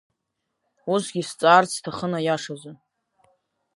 Усгьы 0.93 1.21
сҵаарц 1.29 1.71
сҭахын 1.77 2.13
аиашазы. 2.19 2.71